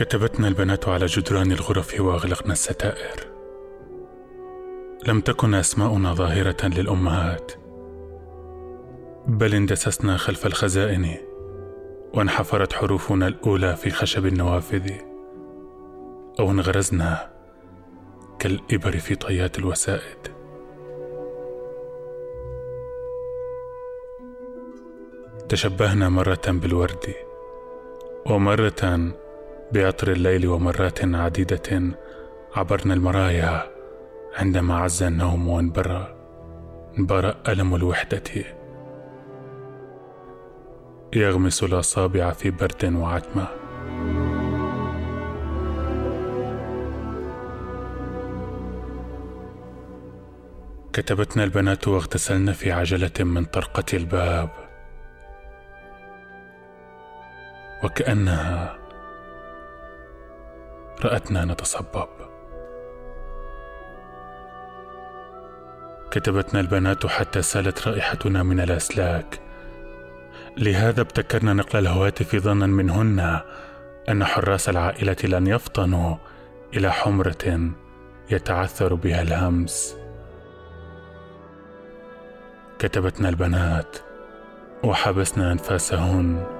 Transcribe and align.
كتبتنا 0.00 0.48
البنات 0.48 0.88
على 0.88 1.06
جدران 1.06 1.52
الغرف 1.52 2.00
واغلقنا 2.00 2.52
الستائر. 2.52 3.26
لم 5.06 5.20
تكن 5.20 5.54
أسماؤنا 5.54 6.14
ظاهرة 6.14 6.66
للأمهات 6.66 7.52
بل 9.26 9.54
اندسسنا 9.54 10.16
خلف 10.16 10.46
الخزائن 10.46 11.16
وانحفرت 12.14 12.72
حروفنا 12.72 13.26
الأولى 13.26 13.76
في 13.76 13.90
خشب 13.90 14.26
النوافذ 14.26 14.90
أو 16.40 16.50
انغرزنا 16.50 17.30
كالإبر 18.38 18.98
في 18.98 19.14
طيات 19.14 19.58
الوسائد. 19.58 20.18
تشبهنا 25.48 26.08
مرة 26.08 26.46
بالورد 26.46 27.14
ومرة 28.26 29.12
بعطر 29.72 30.12
الليل 30.12 30.46
ومرات 30.46 31.04
عديدة 31.04 31.82
عبرنا 32.56 32.94
المرايا 32.94 33.62
عندما 34.36 34.76
عز 34.78 35.02
النوم 35.02 35.48
وانبرى 35.48 36.16
انبرى 36.98 37.34
ألم 37.48 37.74
الوحدة. 37.74 38.22
يغمس 41.16 41.62
الأصابع 41.62 42.30
في 42.30 42.50
برد 42.50 42.94
وعتمة. 42.94 43.46
كتبتنا 50.92 51.44
البنات 51.44 51.88
واغتسلن 51.88 52.52
في 52.52 52.72
عجلة 52.72 53.24
من 53.24 53.44
طرقة 53.44 53.84
الباب. 53.94 54.50
وكأنها 57.84 58.79
رأتنا 61.04 61.44
نتصبب. 61.44 62.08
كتبتنا 66.10 66.60
البنات 66.60 67.06
حتى 67.06 67.42
سالت 67.42 67.88
رائحتنا 67.88 68.42
من 68.42 68.60
الأسلاك. 68.60 69.40
لهذا 70.56 71.00
ابتكرنا 71.00 71.52
نقل 71.52 71.78
الهواتف 71.78 72.36
ظنا 72.36 72.66
منهن 72.66 73.40
أن 74.08 74.24
حراس 74.24 74.68
العائلة 74.68 75.16
لن 75.24 75.46
يفطنوا 75.46 76.16
إلى 76.74 76.92
حمرة 76.92 77.70
يتعثر 78.30 78.94
بها 78.94 79.22
الهمس. 79.22 79.96
كتبتنا 82.78 83.28
البنات 83.28 83.96
وحبسنا 84.84 85.52
أنفاسهن. 85.52 86.59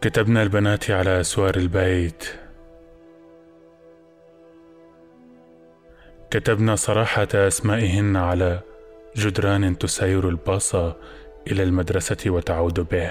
كتبنا 0.00 0.42
البنات 0.42 0.90
على 0.90 1.20
اسوار 1.20 1.56
البيت. 1.56 2.24
كتبنا 6.30 6.76
صراحة 6.76 7.28
أسمائهن 7.34 8.16
على 8.16 8.60
جدران 9.16 9.78
تسير 9.78 10.28
الباص 10.28 10.74
إلى 11.46 11.62
المدرسة 11.62 12.16
وتعود 12.26 12.80
به. 12.80 13.10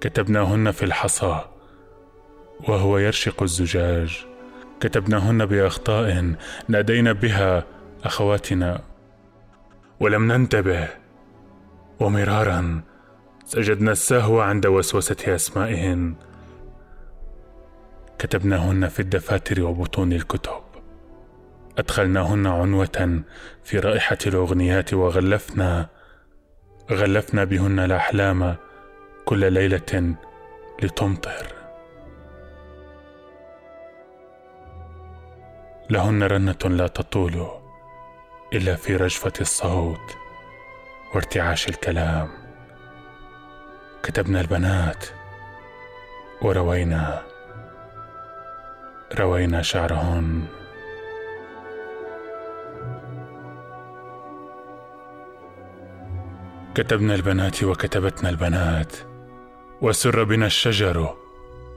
كتبناهن 0.00 0.70
في 0.70 0.82
الحصى 0.82 1.40
وهو 2.68 2.98
يرشق 2.98 3.42
الزجاج. 3.42 4.26
كتبناهن 4.80 5.46
بأخطاء 5.46 6.34
نادينا 6.68 7.12
بها 7.12 7.64
أخواتنا 8.04 8.82
ولم 10.00 10.32
ننتبه. 10.32 10.88
ومرارا 12.00 12.82
سجدنا 13.46 13.92
السهو 13.92 14.40
عند 14.40 14.66
وسوسة 14.66 15.34
أسمائهن. 15.34 16.14
كتبناهن 18.18 18.88
في 18.88 19.00
الدفاتر 19.00 19.62
وبطون 19.62 20.12
الكتب. 20.12 20.62
أدخلناهن 21.78 22.46
عنوة 22.46 23.22
في 23.64 23.78
رائحة 23.78 24.18
الأغنيات 24.26 24.94
وغلفنا. 24.94 25.88
غلفنا 26.90 27.44
بهن 27.44 27.78
الأحلام 27.78 28.56
كل 29.24 29.52
ليلة 29.52 30.14
لتمطر. 30.82 31.46
لهن 35.90 36.22
رنة 36.22 36.58
لا 36.64 36.86
تطول 36.86 37.46
إلا 38.52 38.74
في 38.74 38.96
رجفة 38.96 39.32
الصوت 39.40 40.16
وارتعاش 41.14 41.68
الكلام. 41.68 42.45
كتبنا 44.06 44.40
البنات 44.40 45.04
وروينا 46.42 47.22
روينا 49.18 49.62
شعرهن. 49.62 50.44
كتبنا 56.74 57.14
البنات 57.14 57.64
وكتبتنا 57.64 58.28
البنات 58.28 58.96
وسر 59.82 60.24
بنا 60.24 60.46
الشجر 60.46 61.16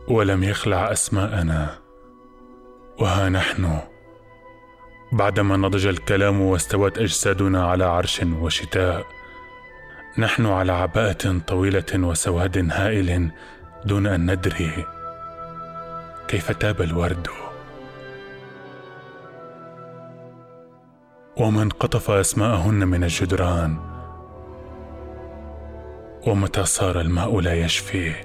ولم 0.08 0.44
يخلع 0.44 0.92
أسماءنا. 0.92 1.80
وها 3.00 3.30
نحن 3.30 3.80
بعدما 5.12 5.58
نضج 5.58 5.88
الكلام 5.88 6.42
واستوت 6.42 6.98
أجسادنا 6.98 7.66
على 7.66 7.84
عرش 7.86 8.22
وشتاء. 8.24 9.19
نحن 10.18 10.46
على 10.46 10.72
عباءة 10.72 11.40
طويلة 11.48 11.86
وسواد 11.96 12.72
هائل 12.72 13.32
دون 13.86 14.08
أن 14.08 14.32
ندري 14.32 14.86
كيف 16.28 16.52
تاب 16.52 16.82
الورد. 16.82 17.28
ومن 21.38 21.70
قطف 21.70 22.12
أسماءهن 22.12 22.88
من 22.88 23.04
الجدران 23.04 23.78
ومتى 26.28 26.66
صار 26.66 27.02
الماء 27.02 27.40
لا 27.40 27.54
يشفي. 27.54 28.16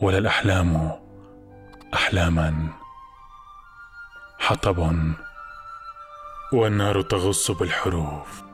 ولا 0.00 0.18
الأحلام 0.18 0.90
أحلاما. 1.94 2.68
حطب 4.38 4.96
والنار 6.52 7.02
تغص 7.02 7.50
بالحروف. 7.50 8.51